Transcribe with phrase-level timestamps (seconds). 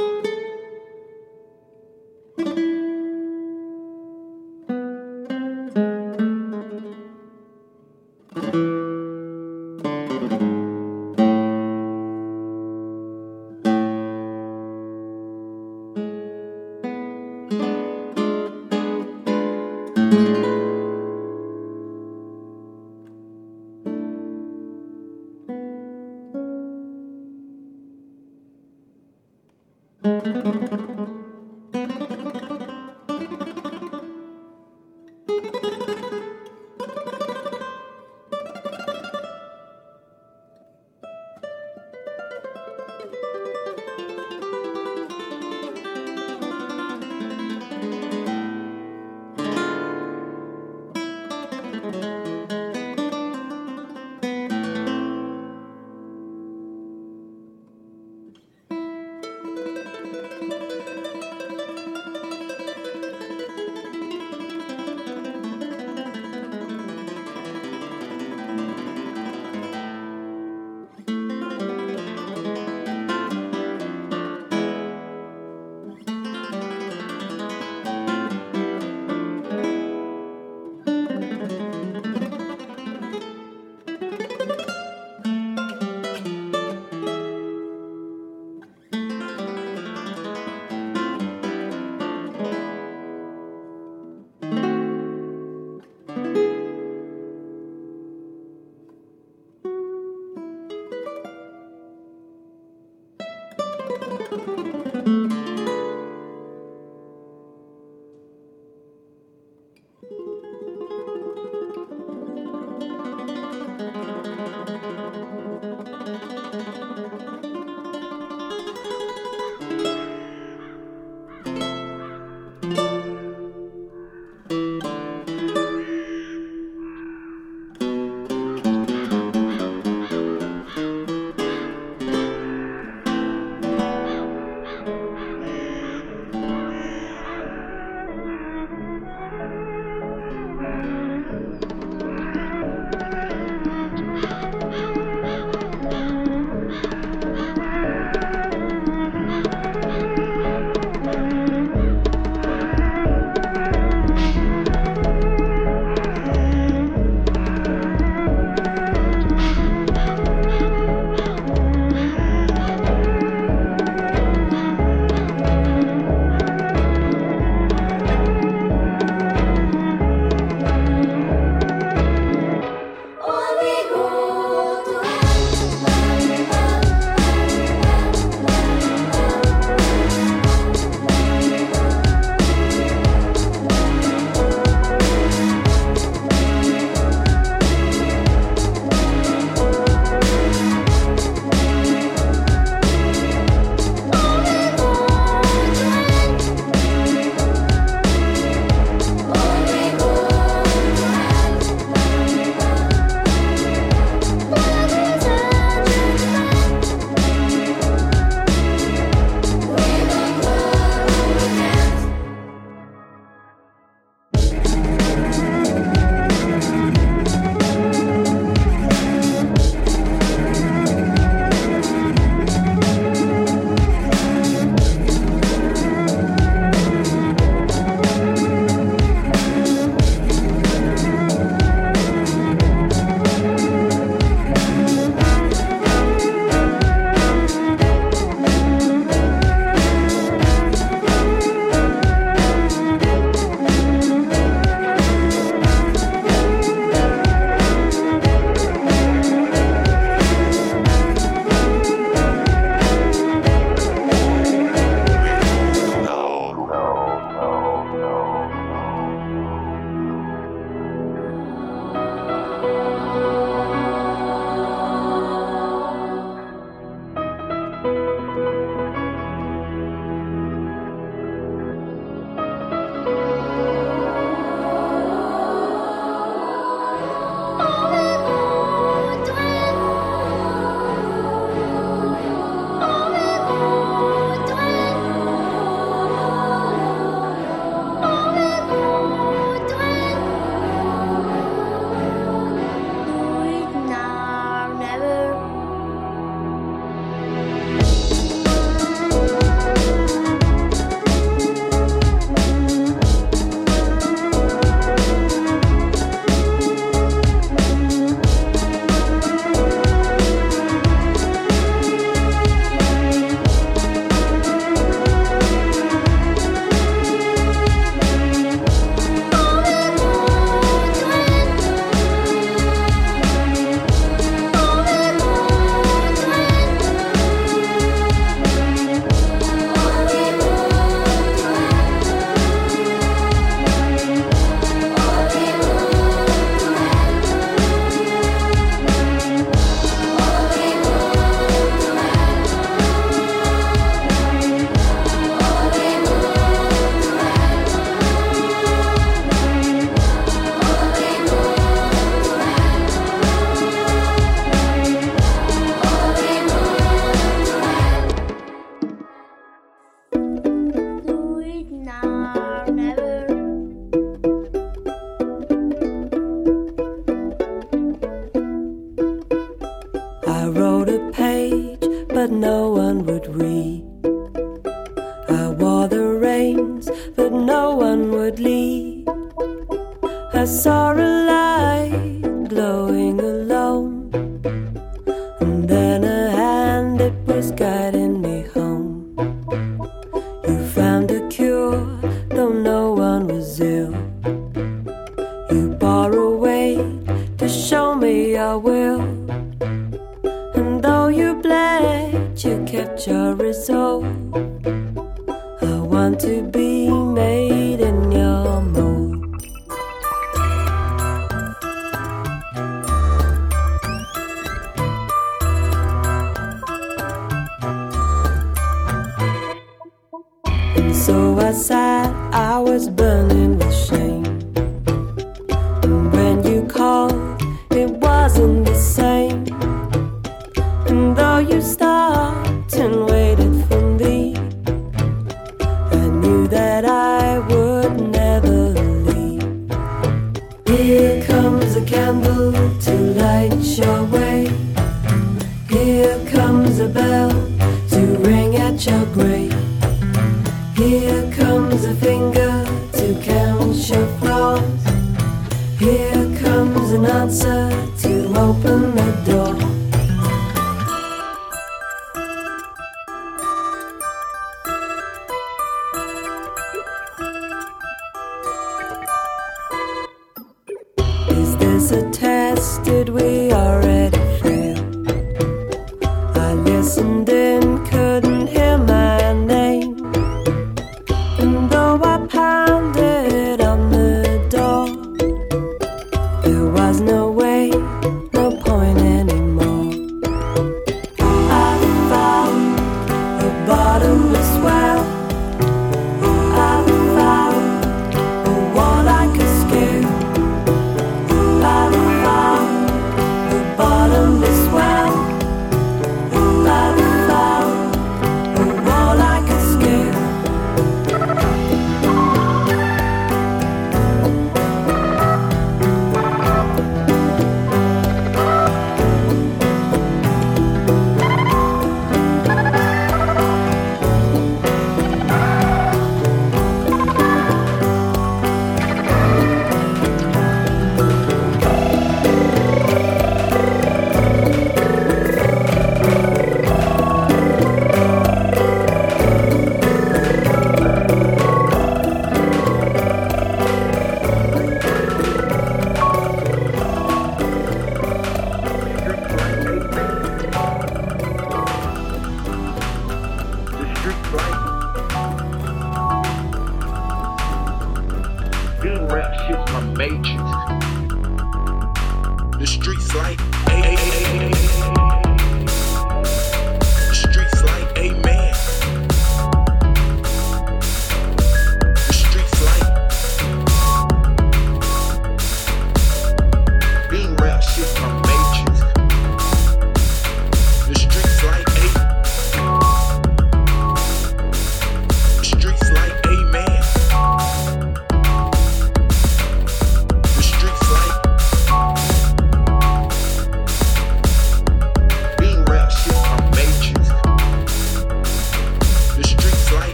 [0.00, 0.29] thank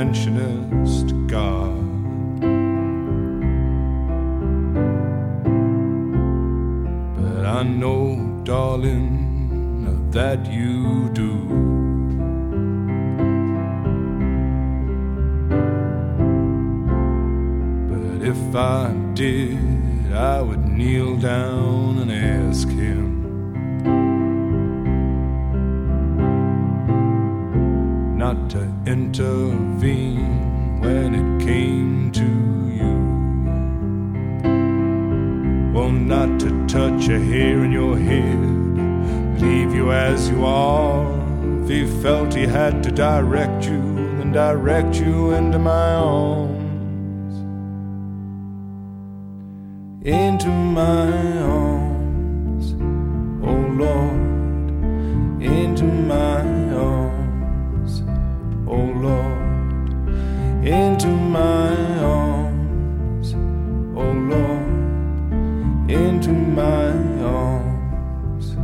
[0.00, 1.76] interventionist God.
[7.16, 9.10] But I know, darling,
[10.10, 10.69] that you
[35.72, 41.06] Well, not to touch a hair in your head, leave you as you are.
[41.62, 43.80] If he felt he had to direct you,
[44.18, 46.50] then direct you into my arms.
[50.04, 52.74] Into my arms,
[53.44, 56.40] oh Lord, into my
[56.74, 58.02] arms,
[58.66, 61.69] oh Lord, into my
[66.54, 66.90] my
[67.22, 68.56] arms.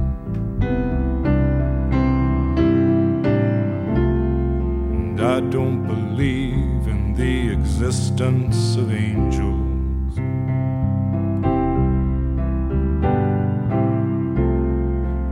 [4.92, 10.14] And I don't believe in the existence of angels.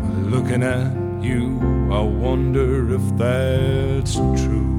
[0.01, 1.59] But looking at you,
[1.91, 4.73] I wonder if that's true.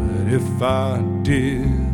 [0.00, 1.93] But if I did,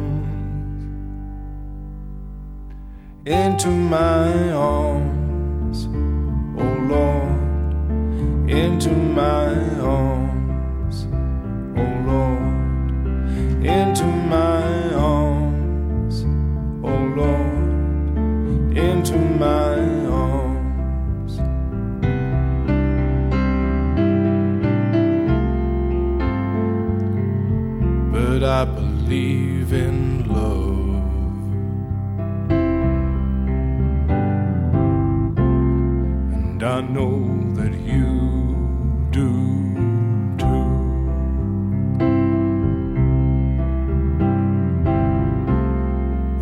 [3.23, 5.85] Into my arms,
[6.57, 11.05] oh Lord, into my arms,
[11.77, 16.23] oh Lord, into my arms,
[16.83, 19.77] oh Lord, into my
[20.09, 21.37] arms.
[28.11, 30.20] But I believe in
[36.61, 37.17] And I know
[37.55, 39.29] that you do
[40.37, 40.67] too.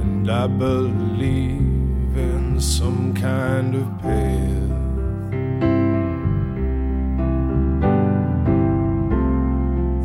[0.02, 4.70] And I believe in some kind of path.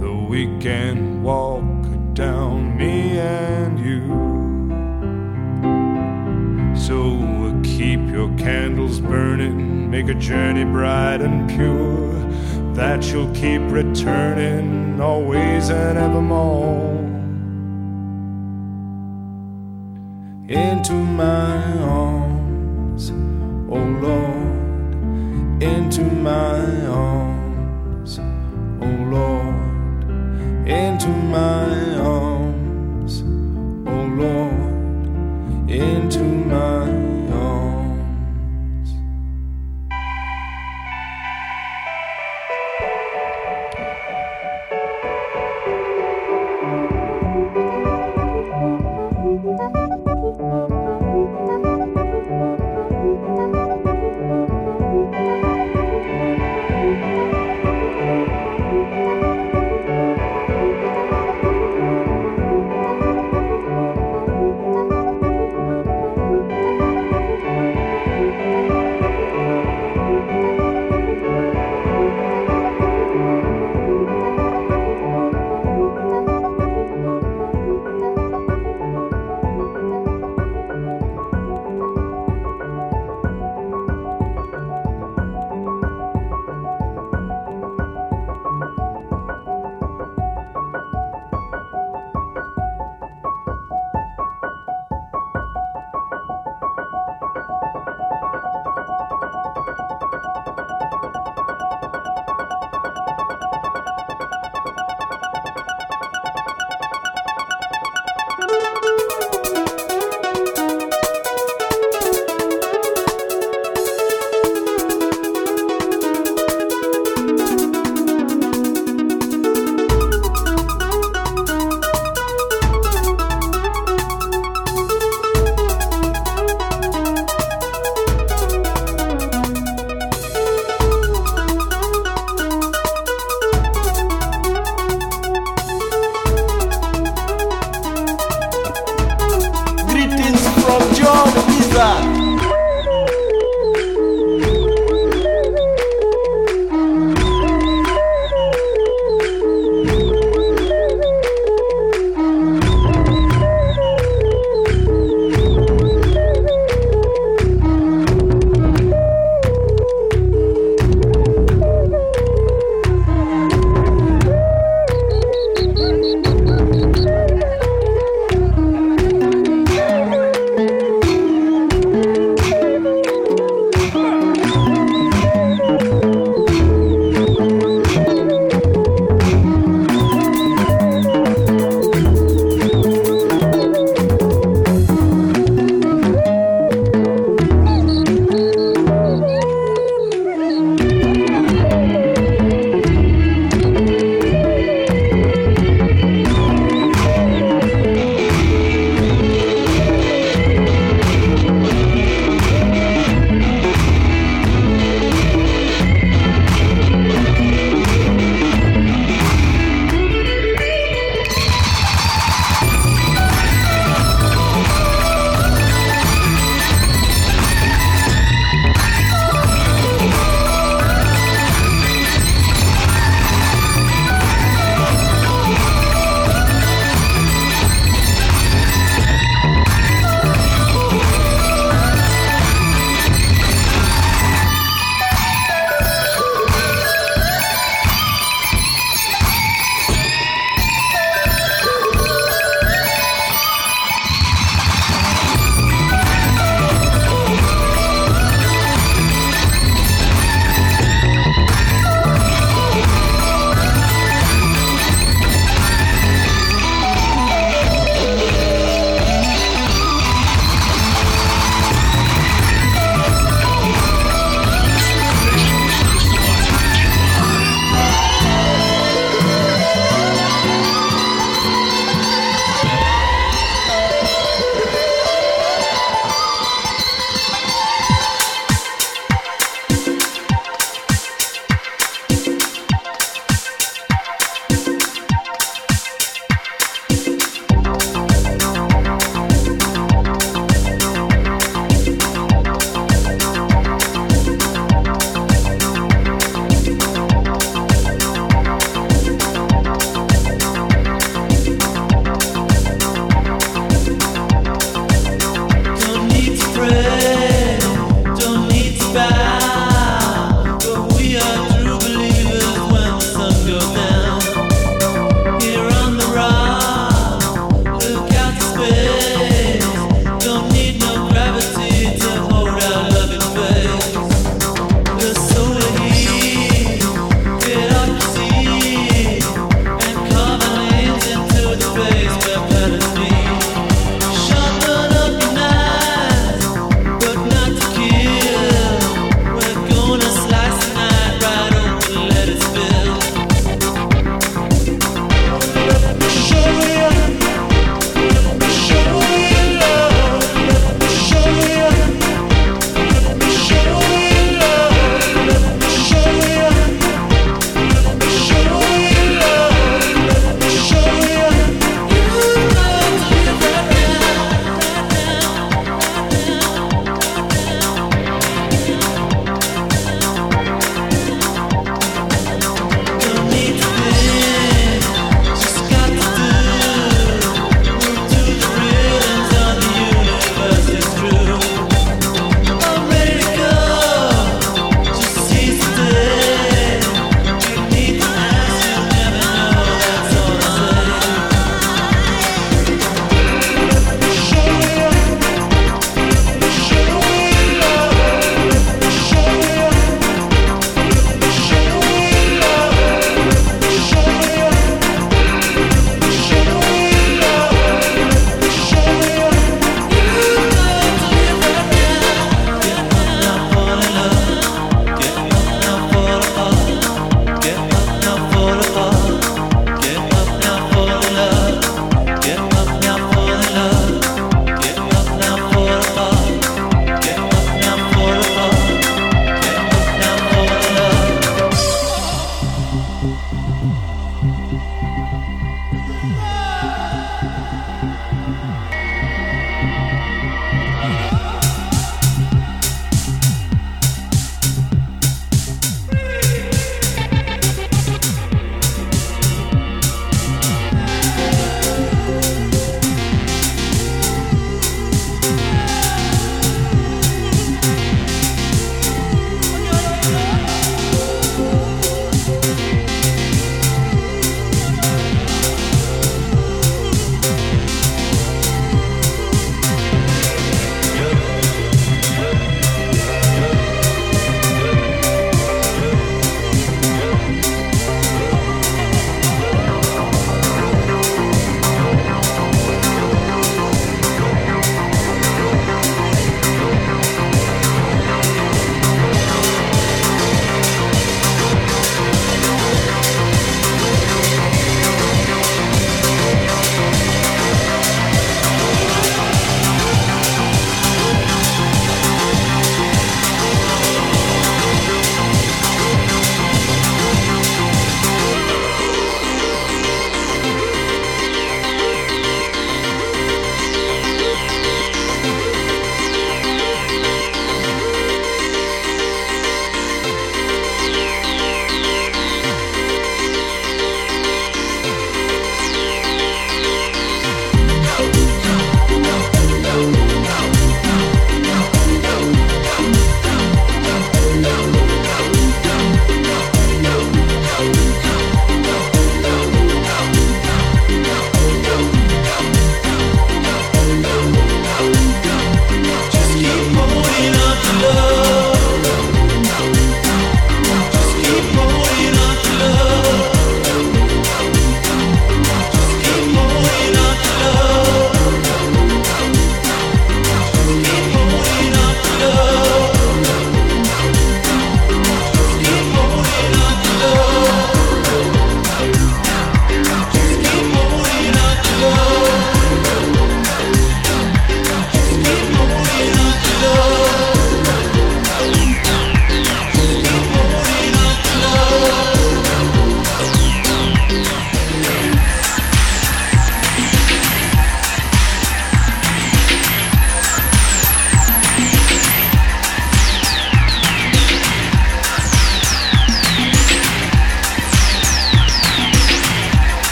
[0.00, 4.06] Though we can walk down, me and you.
[6.76, 7.24] So
[7.64, 12.12] keep your candles burning, make a journey bright and pure,
[12.74, 16.98] that you'll keep returning always and evermore.
[20.48, 23.12] Into my arms,
[23.70, 30.08] oh Lord, into my arms, oh Lord,
[30.68, 32.33] into my arms,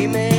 [0.00, 0.29] ¡Amen!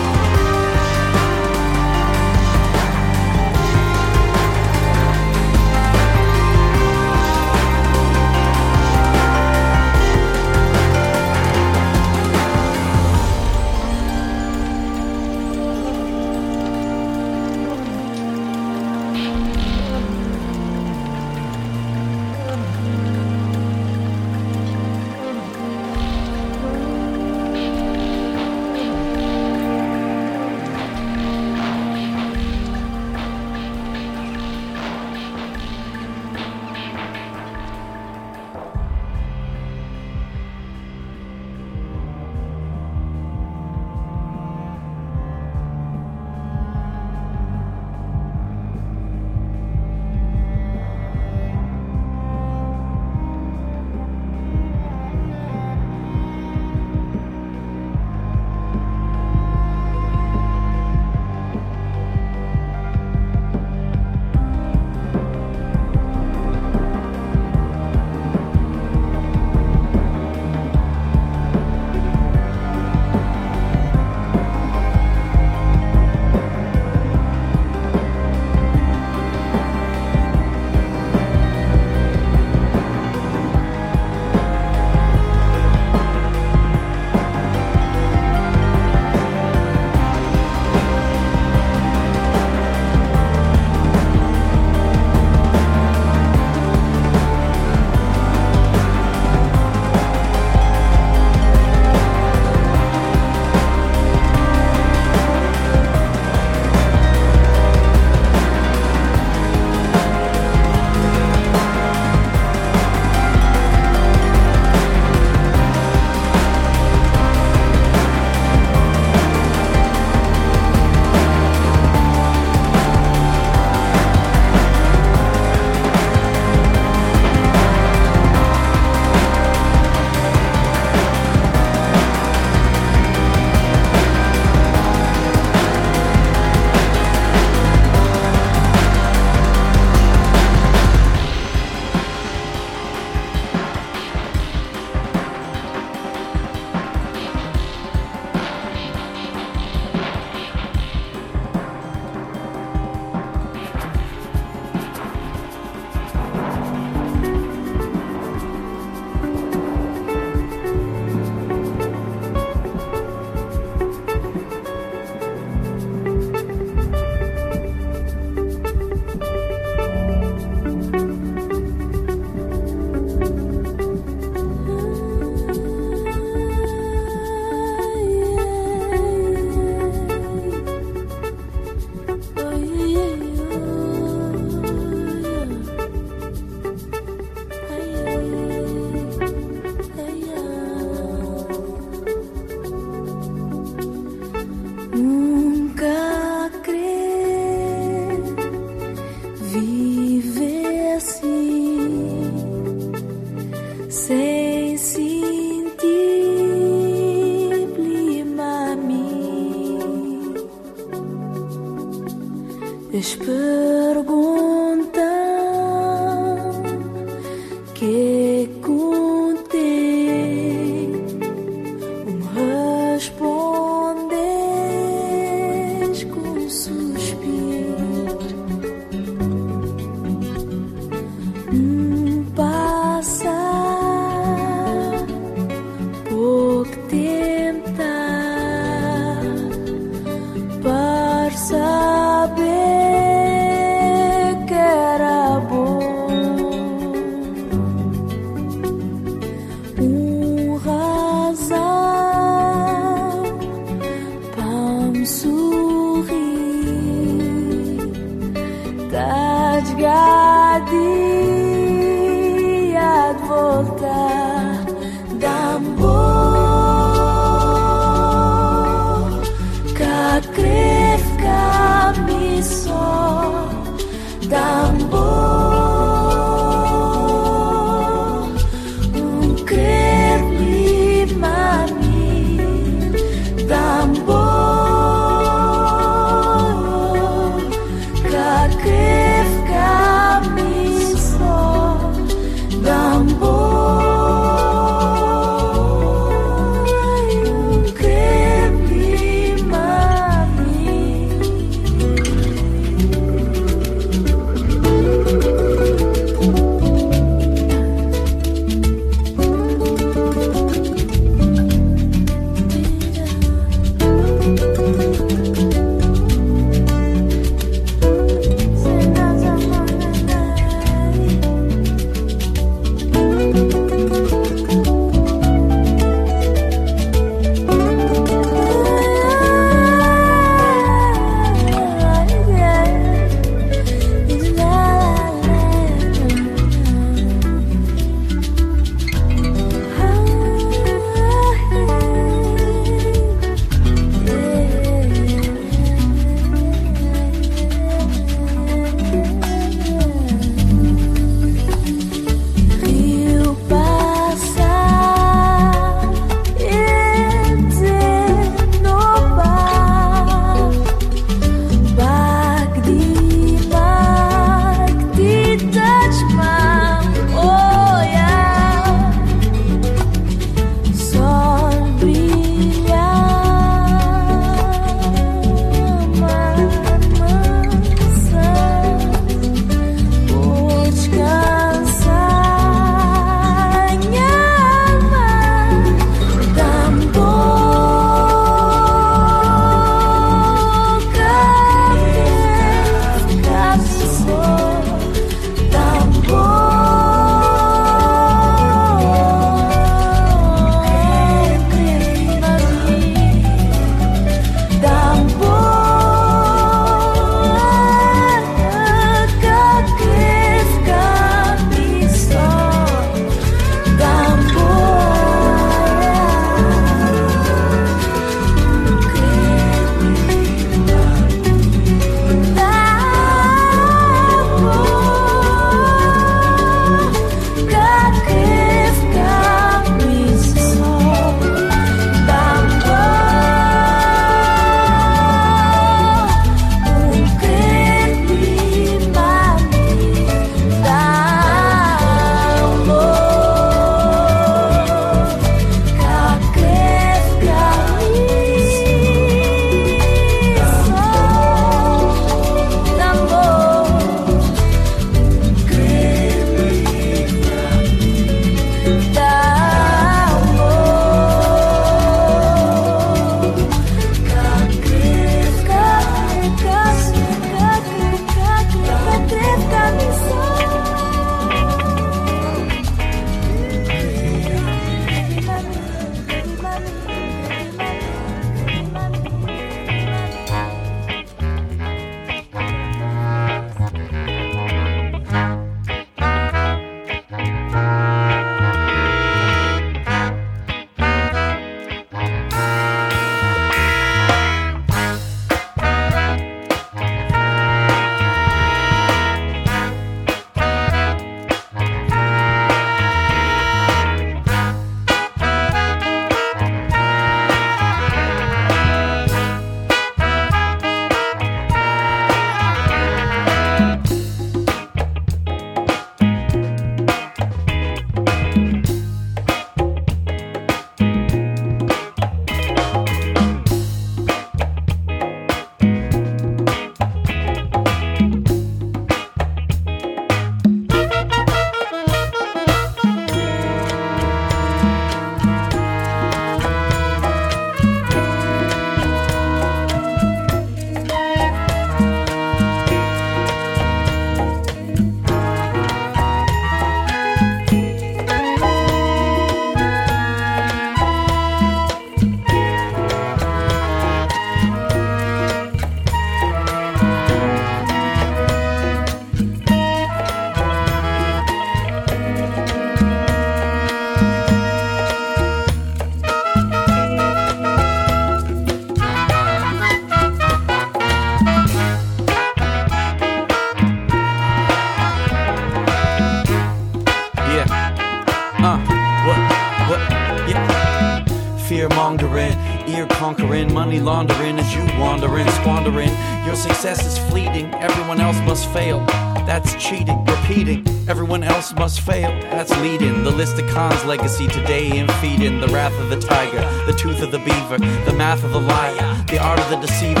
[587.14, 588.84] Success everyone else must fail.
[589.26, 590.66] That's cheating, repeating.
[590.88, 592.10] Everyone else must fail.
[592.22, 593.04] That's leading.
[593.04, 595.40] The list of cons legacy today and feeding.
[595.40, 599.04] The wrath of the tiger, the tooth of the beaver, the math of the liar,
[599.08, 600.00] the art of the deceiver.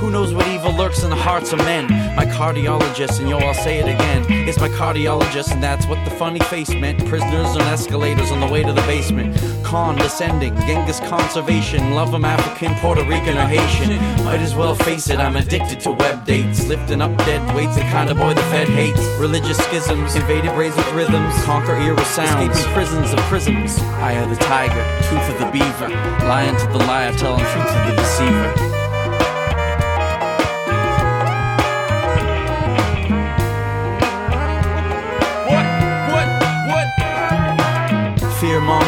[0.00, 1.86] Who knows what evil lurks in the hearts of men?
[2.14, 4.26] My cardiologist, and yo, I'll say it again.
[4.46, 6.98] It's my cardiologist, and that's what the funny face meant.
[7.06, 9.34] Prisoners on escalators on the way to the basement.
[9.64, 11.92] Condescending, Genghis conservation.
[11.94, 13.96] Love them African, Puerto Rican, or Haitian.
[14.24, 16.66] Might as well face it, I'm addicted to web dates.
[16.66, 19.00] Lifting up dead weights, the kind of boy the Fed hates.
[19.18, 21.34] Religious schisms, invaded brains with rhythms.
[21.44, 22.54] Conquer ear with sounds.
[22.54, 23.78] Escaping prisons of prisms.
[24.04, 25.88] Eye of the tiger, tooth of the beaver.
[26.28, 28.71] Lying to the liar, telling truth to the deceiver.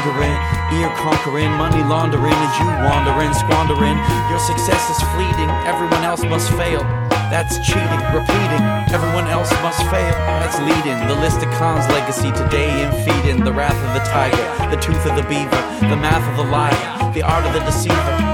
[0.04, 0.36] Mongering,
[0.76, 3.96] ear conquering, money laundering as you wandering, squandering.
[4.28, 6.80] Your success is fleeting, everyone else must fail.
[7.32, 10.12] That's cheating, repeating, everyone else must fail.
[10.44, 14.44] That's leading the list of cons legacy today and feeding the wrath of the tiger,
[14.74, 18.33] the tooth of the beaver, the math of the liar, the art of the deceiver.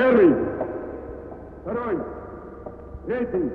[0.00, 0.34] Первый,
[1.60, 1.98] второй,
[3.06, 3.52] третий.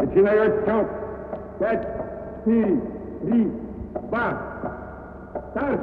[0.00, 0.88] Начинаю счет.
[1.60, 1.86] Пять,
[2.44, 2.80] четыре,
[3.22, 3.52] три,
[4.08, 4.42] два.
[5.52, 5.80] Старт!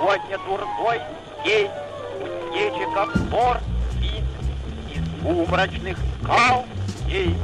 [0.00, 1.00] Сегодня другой
[1.44, 1.70] день
[2.18, 3.58] Кузнечиков бор
[3.92, 4.24] спит
[4.90, 6.64] Из сумрачных скал
[7.06, 7.38] День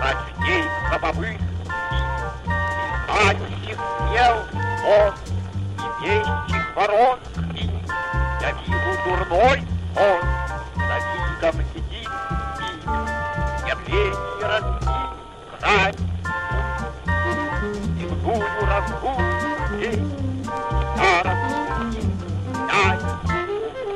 [0.00, 1.55] мрачней гробовых
[3.08, 3.78] Мальчик
[4.86, 5.14] он
[5.78, 7.70] и вещи воронки,
[8.40, 9.58] Я вижу дурной
[9.96, 10.20] он
[10.76, 12.10] за видом сидит
[12.60, 14.86] и Явление разбит
[15.60, 15.92] край.
[18.00, 20.00] Дурную разбудит,
[20.98, 22.06] а разбудит,
[22.68, 22.96] дай,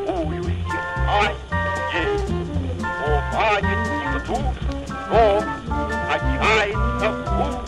[0.09, 1.35] Умую сихай,
[1.93, 2.19] ей,
[2.83, 4.57] о, память душ,
[5.11, 5.23] но
[6.09, 7.59] отчаяться в путь,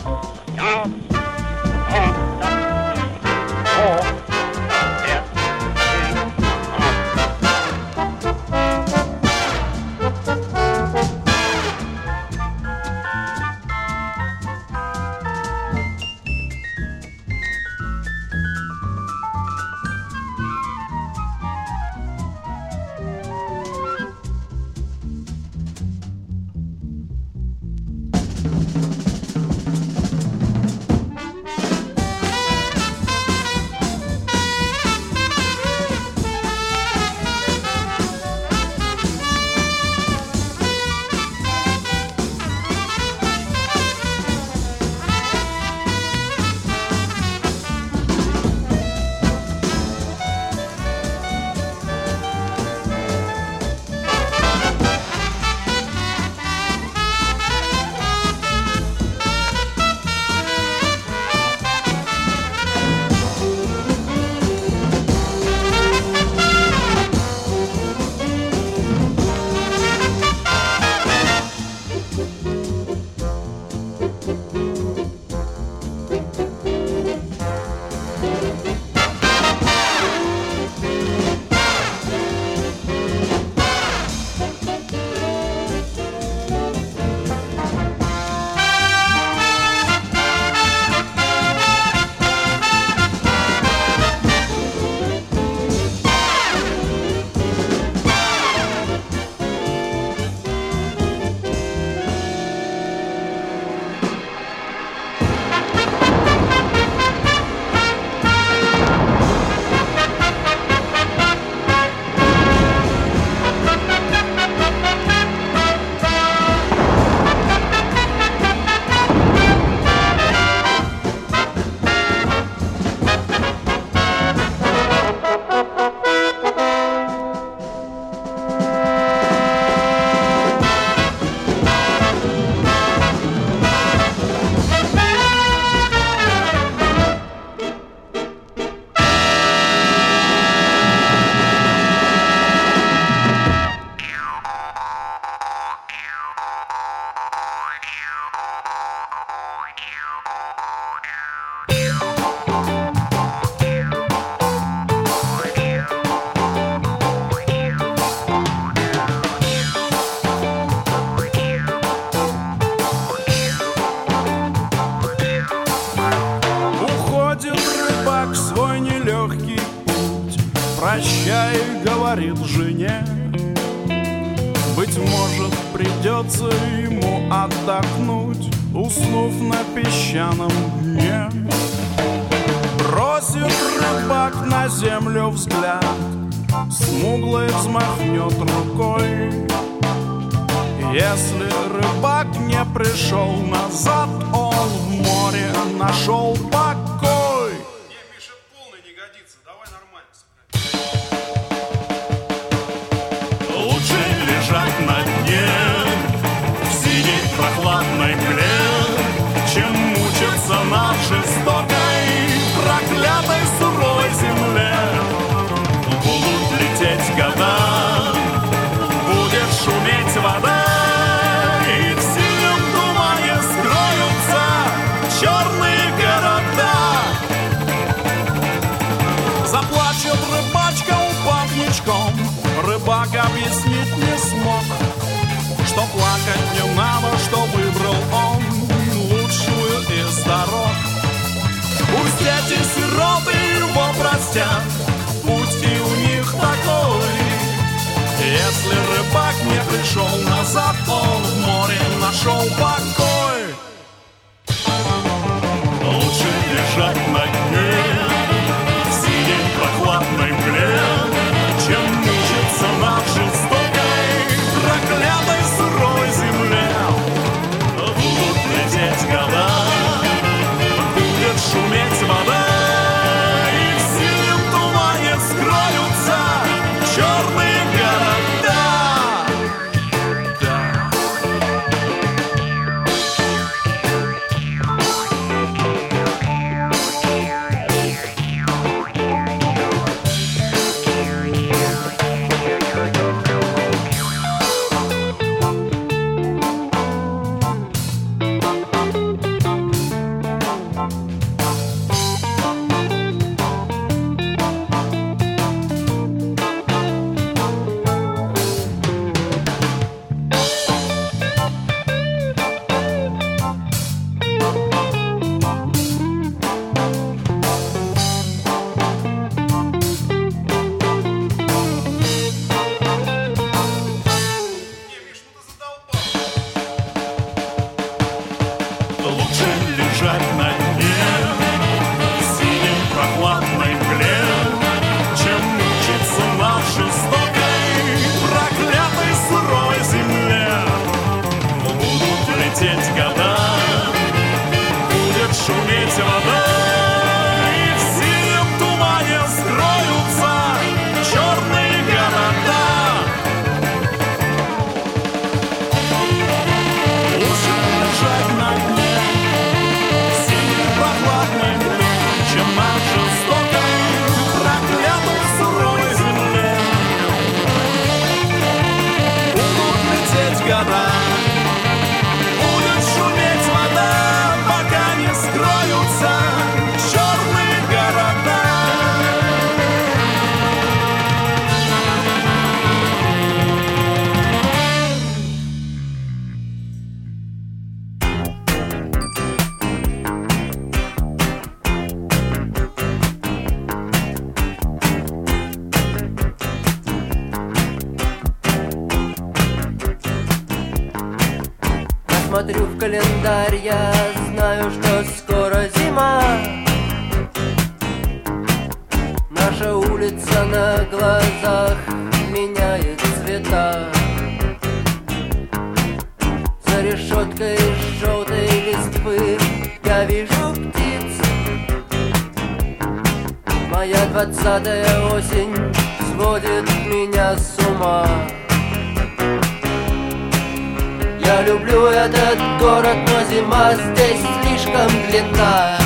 [435.33, 435.79] такая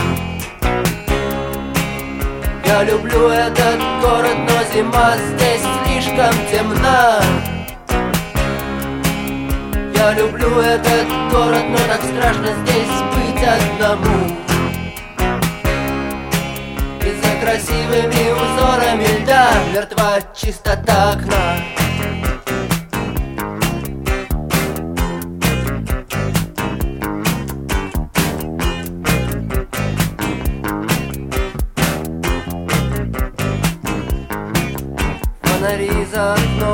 [2.65, 7.21] Я люблю этот город, но зима здесь слишком темна.
[9.95, 14.37] Я люблю этот город, но так страшно здесь быть одному.
[17.01, 21.86] И за красивыми узорами льда мертва чистота окна.
[36.37, 36.66] life.